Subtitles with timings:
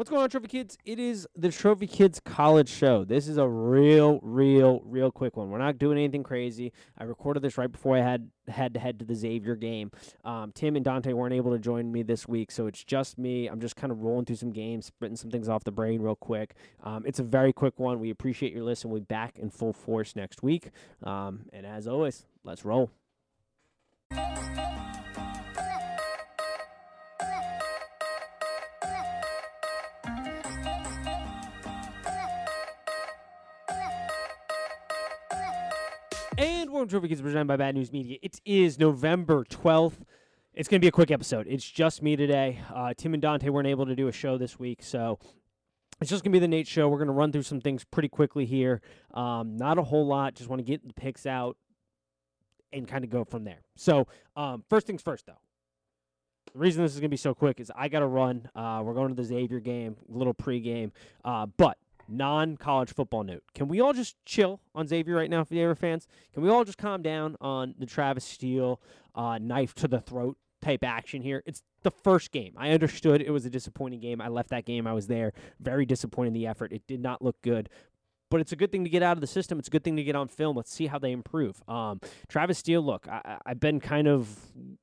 [0.00, 0.78] What's going on, Trophy Kids?
[0.86, 3.04] It is the Trophy Kids College Show.
[3.04, 5.50] This is a real, real, real quick one.
[5.50, 6.72] We're not doing anything crazy.
[6.96, 9.90] I recorded this right before I had had to head to the Xavier game.
[10.24, 13.46] Um, Tim and Dante weren't able to join me this week, so it's just me.
[13.46, 16.16] I'm just kind of rolling through some games, spitting some things off the brain real
[16.16, 16.54] quick.
[16.82, 18.00] Um, it's a very quick one.
[18.00, 18.88] We appreciate your listen.
[18.88, 20.70] We'll be back in full force next week.
[21.02, 22.90] Um, and as always, let's roll.
[36.40, 38.16] And Warm Trophy Kids presented by Bad News Media.
[38.22, 40.06] It is November 12th.
[40.54, 41.46] It's going to be a quick episode.
[41.46, 42.62] It's just me today.
[42.74, 45.18] Uh, Tim and Dante weren't able to do a show this week, so
[46.00, 46.88] it's just going to be the Nate show.
[46.88, 48.80] We're going to run through some things pretty quickly here.
[49.12, 50.34] Um, not a whole lot.
[50.34, 51.58] Just want to get the picks out
[52.72, 53.60] and kind of go from there.
[53.76, 55.42] So, um, first things first, though.
[56.54, 58.48] The reason this is going to be so quick is I got to run.
[58.54, 60.92] Uh, we're going to the Xavier game, little pregame.
[61.22, 61.76] Uh, but
[62.10, 63.42] non college football note.
[63.54, 66.06] Can we all just chill on Xavier right now Xavier fans?
[66.32, 68.80] Can we all just calm down on the Travis Steele
[69.14, 71.42] uh, knife to the throat type action here?
[71.46, 72.54] It's the first game.
[72.56, 74.20] I understood it was a disappointing game.
[74.20, 74.86] I left that game.
[74.86, 75.32] I was there.
[75.60, 76.72] Very disappointed in the effort.
[76.72, 77.68] It did not look good.
[78.30, 79.58] But it's a good thing to get out of the system.
[79.58, 80.56] It's a good thing to get on film.
[80.56, 81.60] Let's see how they improve.
[81.66, 84.28] Um, Travis Steele, look, I, have been kind of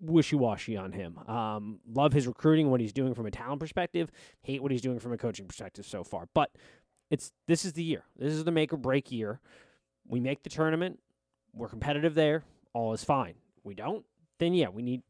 [0.00, 1.16] wishy washy on him.
[1.28, 4.10] Um, love his recruiting, what he's doing from a talent perspective.
[4.42, 6.28] Hate what he's doing from a coaching perspective so far.
[6.34, 6.50] But
[7.10, 8.04] it's this is the year.
[8.18, 9.40] This is the make or break year.
[10.06, 10.98] We make the tournament.
[11.52, 12.44] We're competitive there.
[12.72, 13.34] All is fine.
[13.64, 14.04] We don't,
[14.38, 15.02] then yeah, we need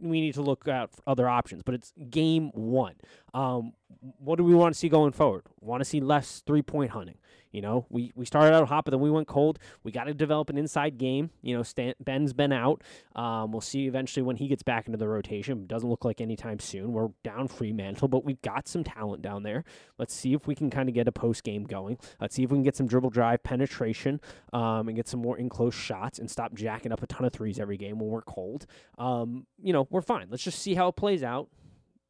[0.00, 1.62] we need to look out for other options.
[1.62, 2.94] But it's game one.
[3.34, 3.72] Um,
[4.18, 5.44] what do we want to see going forward?
[5.60, 7.18] Want to see less three point hunting.
[7.52, 9.58] You know, we, we started out hot, but then we went cold.
[9.84, 11.30] We got to develop an inside game.
[11.42, 12.82] You know, Stan, Ben's been out.
[13.14, 15.66] Um, we'll see eventually when he gets back into the rotation.
[15.66, 16.92] Doesn't look like anytime soon.
[16.92, 19.64] We're down Freemantle, but we've got some talent down there.
[19.98, 21.98] Let's see if we can kind of get a post game going.
[22.20, 24.20] Let's see if we can get some dribble drive penetration
[24.54, 27.34] um, and get some more in close shots and stop jacking up a ton of
[27.34, 28.64] threes every game when we're cold.
[28.96, 30.28] Um, you know, we're fine.
[30.30, 31.48] Let's just see how it plays out.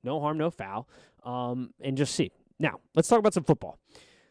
[0.05, 0.89] No harm, no foul.
[1.25, 2.33] Um, and just see.
[2.59, 3.79] Now, let's talk about some football.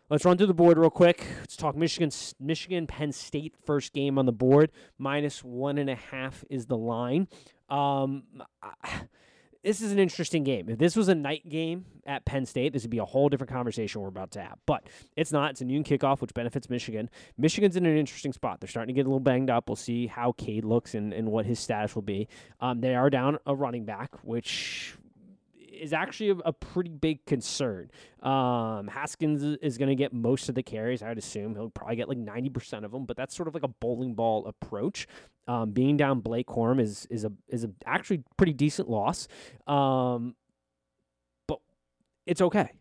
[0.10, 1.26] Let's run through the board real quick.
[1.40, 4.72] Let's talk Michigan, Michigan, Penn State first game on the board.
[4.98, 7.30] Minus one and a half is the line.
[7.70, 8.24] Um,
[9.64, 10.68] this is an interesting game.
[10.68, 13.52] If this was a night game at Penn State, this would be a whole different
[13.52, 14.58] conversation we're about to have.
[14.66, 15.52] But it's not.
[15.52, 17.10] It's a noon kickoff, which benefits Michigan.
[17.38, 18.60] Michigan's in an interesting spot.
[18.60, 19.70] They're starting to get a little banged up.
[19.70, 22.28] We'll see how Cade looks and, and what his status will be.
[22.60, 24.96] Um, they are down a running back, which
[25.82, 27.90] is actually a, a pretty big concern.
[28.22, 31.56] Um, Haskins is going to get most of the carries, I'd assume.
[31.56, 34.46] He'll probably get like 90% of them, but that's sort of like a bowling ball
[34.46, 35.08] approach.
[35.48, 39.28] Um, being down Blake Corum is is a is a actually pretty decent loss.
[39.66, 40.36] Um,
[41.48, 41.60] but
[42.26, 42.74] it's okay.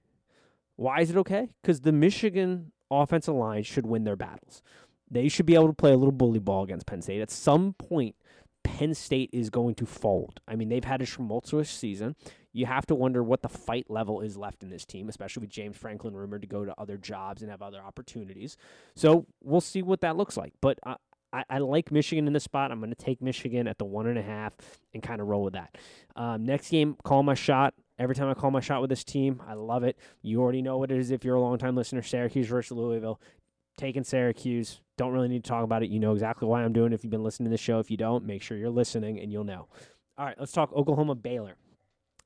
[0.77, 1.49] Why is it okay?
[1.63, 4.63] Because the Michigan offensive line should win their battles.
[5.11, 7.21] They should be able to play a little bully ball against Penn State.
[7.21, 8.15] At some point,
[8.81, 10.41] Penn State is going to fold.
[10.49, 12.17] I mean, they've had a tumultuous season
[12.53, 15.51] you have to wonder what the fight level is left in this team, especially with
[15.51, 18.57] James Franklin rumored to go to other jobs and have other opportunities.
[18.97, 20.53] So we'll see what that looks like.
[20.61, 22.73] But I, I, like Michigan in this spot.
[22.73, 24.55] I'm going to take Michigan at the one and a half
[24.93, 25.79] and kind of roll with that.
[26.17, 27.75] Um, next game, call my shot.
[28.01, 29.97] Every time I call my shot with this team, I love it.
[30.23, 32.03] You already know what it is if you're a longtime listener.
[32.03, 33.21] Syracuse versus Louisville.
[33.77, 34.81] Taking Syracuse.
[34.97, 35.91] Don't really need to talk about it.
[35.91, 37.79] You know exactly why I'm doing it if you've been listening to the show.
[37.79, 39.69] If you don't, make sure you're listening and you'll know.
[40.19, 41.57] All right, let's talk Oklahoma Baylor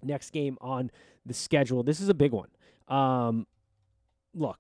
[0.03, 0.91] next game on
[1.25, 1.83] the schedule.
[1.83, 2.49] This is a big one.
[2.89, 3.47] Um,
[4.35, 4.59] look,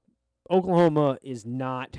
[0.50, 1.96] Oklahoma is not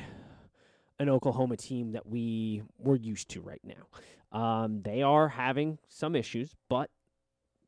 [1.00, 4.38] an Oklahoma team that we were used to right now.
[4.38, 6.90] Um, they are having some issues, but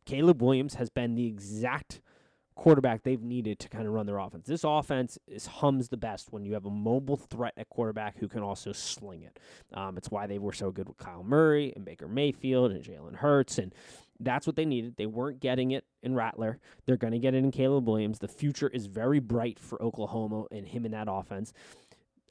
[0.06, 2.02] Caleb Williams has been the exact
[2.58, 4.48] quarterback they've needed to kind of run their offense.
[4.48, 8.28] This offense is hums the best when you have a mobile threat at quarterback who
[8.28, 9.40] can also sling it.
[9.74, 13.16] Um, it's why they were so good with Kyler Murray and Baker Mayfield and Jalen
[13.16, 13.74] Hurts and
[14.20, 14.96] that's what they needed.
[14.98, 16.58] They weren't getting it in Rattler.
[16.86, 18.18] They're going to get it in Caleb Williams.
[18.18, 21.54] The future is very bright for Oklahoma and him in that offense.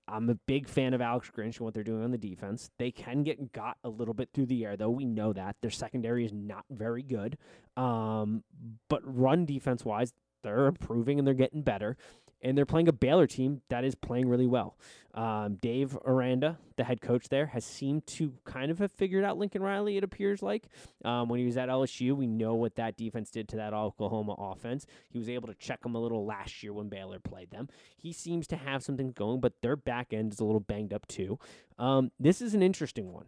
[0.09, 2.71] I'm a big fan of Alex Grinch and what they're doing on the defense.
[2.79, 4.91] They can get got a little bit through the air, though.
[4.91, 5.56] We know that.
[5.62, 7.37] Their secondary is not very good.
[7.77, 8.45] Um,
[8.89, 10.12] but run defense wise,
[10.47, 11.97] they're improving and they're getting better
[12.43, 14.77] and they're playing a Baylor team that is playing really well.
[15.15, 19.39] Um, Dave Aranda, the head coach there, has seemed to kind of have figured out
[19.39, 19.97] Lincoln Riley.
[19.97, 20.69] It appears like
[21.05, 24.35] um, when he was at LSU, we know what that defense did to that Oklahoma
[24.39, 24.87] offense.
[25.11, 27.69] He was able to check them a little last year when Baylor played them.
[27.97, 31.09] He seems to have something going, but their back end is a little banged up
[31.09, 31.39] too.
[31.79, 33.27] Um, this is an interesting one.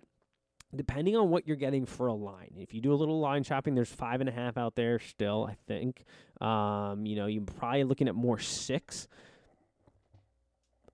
[0.75, 2.55] Depending on what you're getting for a line.
[2.59, 5.49] If you do a little line shopping, there's five and a half out there still,
[5.49, 6.05] I think.
[6.41, 9.09] Um, you know, you're probably looking at more six.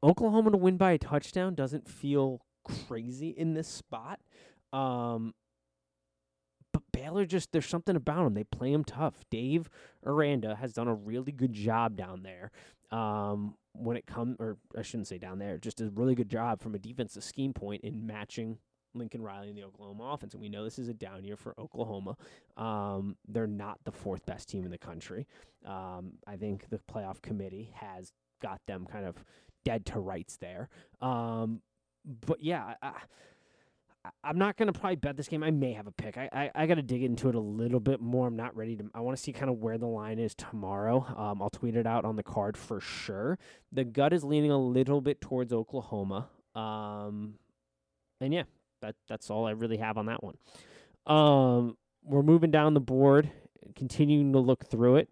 [0.02, 2.42] Oklahoma to win by a touchdown doesn't feel
[2.86, 4.20] crazy in this spot.
[4.72, 5.34] Um,
[6.72, 8.34] but Baylor just there's something about them.
[8.34, 9.24] They play them tough.
[9.30, 9.70] Dave
[10.04, 12.50] Aranda has done a really good job down there.
[12.96, 16.60] Um, when it comes, or I shouldn't say down there, just a really good job
[16.60, 18.58] from a defensive scheme point in matching
[18.94, 20.34] Lincoln Riley in the Oklahoma offense.
[20.34, 22.16] And we know this is a down year for Oklahoma.
[22.56, 25.26] Um, they're not the fourth best team in the country.
[25.64, 28.12] Um, I think the playoff committee has
[28.42, 29.24] got them kind of
[29.64, 30.68] dead to rights there.
[31.00, 31.60] Um,
[32.26, 32.92] but yeah, I,
[34.22, 35.42] I'm not going to probably bet this game.
[35.42, 36.18] I may have a pick.
[36.18, 38.26] I, I, I got to dig into it a little bit more.
[38.26, 38.84] I'm not ready to.
[38.94, 41.06] I want to see kind of where the line is tomorrow.
[41.16, 43.38] Um, I'll tweet it out on the card for sure.
[43.72, 46.28] The gut is leaning a little bit towards Oklahoma.
[46.54, 47.34] Um,
[48.20, 48.44] and yeah,
[48.80, 50.36] that that's all I really have on that one.
[51.06, 53.30] Um, we're moving down the board,
[53.74, 55.08] continuing to look through it.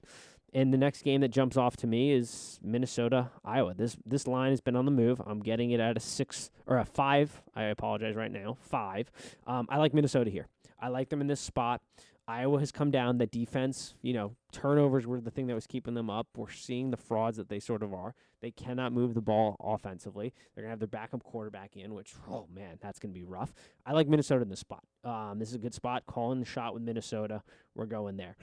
[0.55, 3.73] And the next game that jumps off to me is Minnesota Iowa.
[3.73, 5.21] This this line has been on the move.
[5.25, 7.41] I'm getting it at a six or a five.
[7.57, 8.59] I apologize right now.
[8.61, 9.11] Five.
[9.47, 10.49] Um, I like Minnesota here.
[10.79, 11.81] I like them in this spot.
[12.29, 13.19] Iowa has come down.
[13.19, 16.29] The defense, you know, turnovers were the thing that was keeping them up.
[16.37, 18.15] We're seeing the frauds that they sort of are.
[18.41, 20.33] They cannot move the ball offensively.
[20.55, 23.53] They're gonna have their backup quarterback in, which oh man, that's gonna be rough.
[23.85, 24.85] I like Minnesota in this spot.
[25.05, 26.05] Um, this is a good spot.
[26.07, 27.43] Calling the shot with Minnesota.
[27.75, 28.37] We're going there.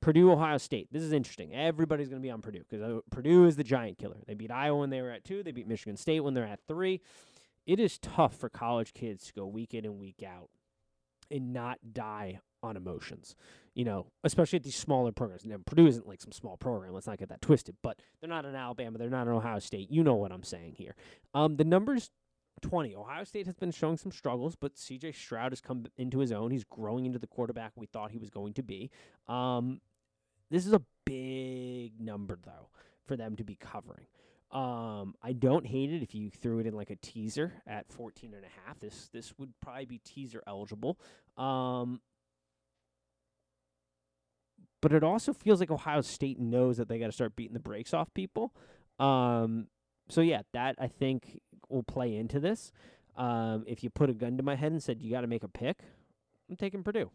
[0.00, 0.88] Purdue, Ohio State.
[0.92, 1.54] This is interesting.
[1.54, 4.18] Everybody's going to be on Purdue because uh, Purdue is the giant killer.
[4.26, 5.42] They beat Iowa when they were at two.
[5.42, 7.00] They beat Michigan State when they're at three.
[7.66, 10.50] It is tough for college kids to go week in and week out
[11.30, 13.36] and not die on emotions.
[13.74, 15.44] You know, especially at these smaller programs.
[15.44, 16.92] Now, Purdue isn't like some small program.
[16.92, 17.76] Let's not get that twisted.
[17.82, 18.98] But they're not in Alabama.
[18.98, 19.90] They're not in Ohio State.
[19.90, 20.94] You know what I'm saying here.
[21.34, 22.10] Um, the numbers
[22.62, 22.94] 20.
[22.94, 26.50] Ohio State has been showing some struggles, but CJ Stroud has come into his own.
[26.50, 28.90] He's growing into the quarterback we thought he was going to be.
[29.28, 29.80] Um,
[30.50, 32.68] this is a big number though
[33.06, 34.06] for them to be covering.
[34.50, 38.32] Um, I don't hate it if you threw it in like a teaser at 14
[38.34, 38.78] and a half.
[38.78, 40.98] This this would probably be teaser eligible.
[41.36, 42.00] Um,
[44.84, 47.60] but it also feels like Ohio State knows that they got to start beating the
[47.60, 48.52] brakes off people.
[48.98, 49.68] Um,
[50.10, 51.40] so yeah, that I think
[51.70, 52.70] will play into this.
[53.16, 55.42] Um, if you put a gun to my head and said you got to make
[55.42, 55.78] a pick,
[56.50, 57.10] I'm taking Purdue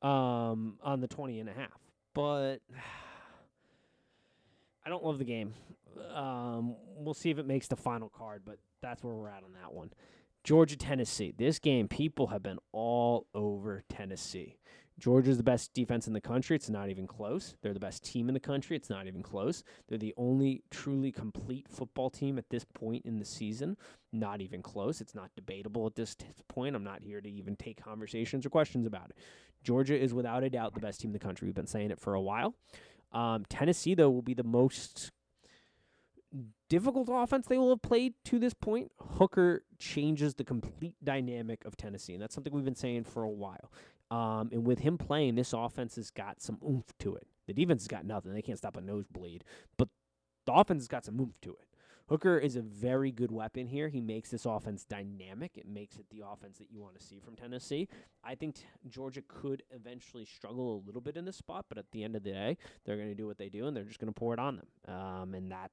[0.00, 1.78] um, on the 20 and a half
[2.16, 2.62] but
[4.84, 5.54] I don't love the game.
[6.14, 9.52] Um, we'll see if it makes the final card, but that's where we're at on
[9.60, 9.92] that one.
[10.44, 11.34] Georgia, Tennessee.
[11.36, 14.58] This game, people have been all over Tennessee.
[14.98, 16.56] Georgia's the best defense in the country.
[16.56, 17.54] It's not even close.
[17.60, 18.76] They're the best team in the country.
[18.76, 19.62] It's not even close.
[19.88, 23.76] They're the only truly complete football team at this point in the season.
[24.12, 25.02] Not even close.
[25.02, 26.16] It's not debatable at this
[26.48, 26.74] point.
[26.74, 29.16] I'm not here to even take conversations or questions about it.
[29.62, 31.46] Georgia is without a doubt the best team in the country.
[31.46, 32.54] We've been saying it for a while.
[33.12, 35.10] Um, Tennessee, though, will be the most
[36.68, 38.90] difficult offense they will have played to this point.
[38.98, 43.30] Hooker changes the complete dynamic of Tennessee, and that's something we've been saying for a
[43.30, 43.70] while.
[44.10, 47.26] Um, and with him playing, this offense has got some oomph to it.
[47.46, 49.44] The defense has got nothing; they can't stop a nosebleed,
[49.76, 49.88] but
[50.46, 51.66] the offense has got some oomph to it.
[52.08, 53.88] Hooker is a very good weapon here.
[53.88, 55.52] He makes this offense dynamic.
[55.56, 57.88] It makes it the offense that you want to see from Tennessee.
[58.22, 61.90] I think t- Georgia could eventually struggle a little bit in this spot, but at
[61.90, 63.98] the end of the day, they're going to do what they do, and they're just
[63.98, 64.94] going to pour it on them.
[64.94, 65.72] Um, and that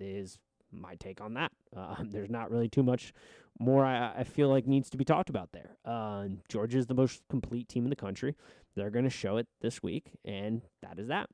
[0.00, 0.40] is
[0.72, 1.52] my take on that.
[1.76, 3.12] Um, there's not really too much
[3.58, 5.76] more I, I, feel like needs to be talked about there.
[5.84, 8.34] Uh, Georgia is the most complete team in the country.
[8.74, 11.28] They're going to show it this week, and that is that.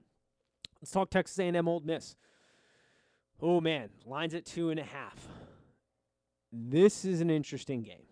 [0.81, 2.17] Let's talk Texas A&M Ole Miss.
[3.41, 5.29] Oh man, lines at two and a half.
[6.53, 8.07] This is an interesting game.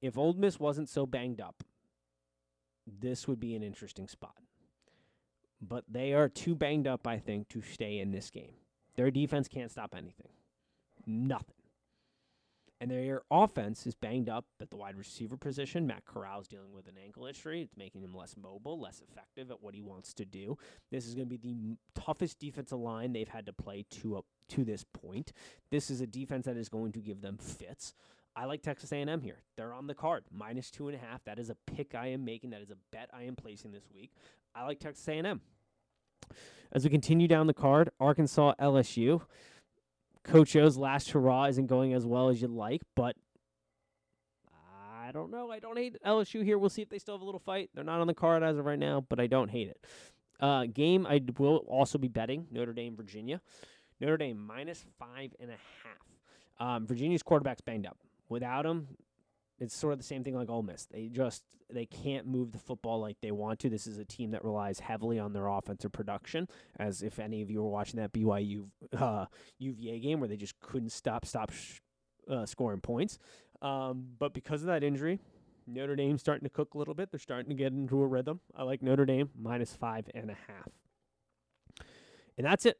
[0.00, 1.62] If Ole Miss wasn't so banged up,
[2.86, 4.36] this would be an interesting spot.
[5.60, 8.54] But they are too banged up, I think, to stay in this game.
[8.96, 10.30] Their defense can't stop anything.
[11.08, 11.54] Nothing.
[12.80, 15.84] And their offense is banged up at the wide receiver position.
[15.86, 17.62] Matt Corral's dealing with an ankle injury.
[17.62, 20.56] It's making him less mobile, less effective at what he wants to do.
[20.92, 24.26] This is going to be the toughest defensive line they've had to play to up
[24.50, 25.32] to this point.
[25.72, 27.94] This is a defense that is going to give them fits.
[28.36, 29.42] I like Texas A&M here.
[29.56, 31.24] They're on the card, minus two and a half.
[31.24, 32.50] That is a pick I am making.
[32.50, 34.12] That is a bet I am placing this week.
[34.54, 35.40] I like Texas A&M.
[36.70, 39.22] As we continue down the card, Arkansas LSU.
[40.28, 43.16] Coach O's last hurrah isn't going as well as you'd like, but
[45.06, 45.50] I don't know.
[45.50, 46.58] I don't hate LSU here.
[46.58, 47.70] We'll see if they still have a little fight.
[47.74, 49.82] They're not on the card as of right now, but I don't hate it.
[50.38, 53.40] Uh, game I will also be betting Notre Dame, Virginia.
[54.00, 56.66] Notre Dame minus five and a half.
[56.76, 57.96] Um, Virginia's quarterback's banged up.
[58.28, 58.88] Without him,
[59.60, 60.86] It's sort of the same thing like Ole Miss.
[60.86, 63.68] They just they can't move the football like they want to.
[63.68, 66.48] This is a team that relies heavily on their offensive production.
[66.78, 69.26] As if any of you were watching that BYU uh,
[69.58, 71.80] UVA game where they just couldn't stop stop sh-
[72.30, 73.18] uh, scoring points.
[73.60, 75.18] Um, but because of that injury,
[75.66, 77.10] Notre Dame's starting to cook a little bit.
[77.10, 78.40] They're starting to get into a rhythm.
[78.56, 80.68] I like Notre Dame minus five and a half.
[82.36, 82.78] And that's it.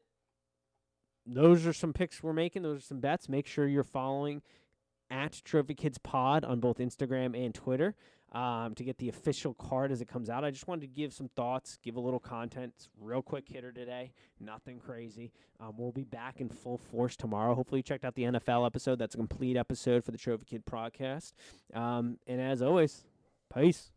[1.25, 2.63] Those are some picks we're making.
[2.63, 3.29] Those are some bets.
[3.29, 4.41] Make sure you're following
[5.09, 7.95] at Trophy Kids Pod on both Instagram and Twitter
[8.31, 10.43] um, to get the official card as it comes out.
[10.43, 12.73] I just wanted to give some thoughts, give a little content.
[12.75, 15.31] It's real quick hitter today, nothing crazy.
[15.59, 17.55] Um, we'll be back in full force tomorrow.
[17.55, 18.99] Hopefully, you checked out the NFL episode.
[18.99, 21.33] That's a complete episode for the Trophy Kid podcast.
[21.73, 23.03] Um, and as always,
[23.53, 23.91] peace.